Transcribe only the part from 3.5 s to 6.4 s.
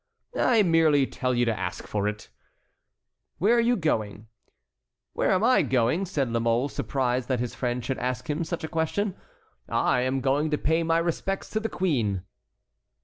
are you going?" "Where am I going?" said La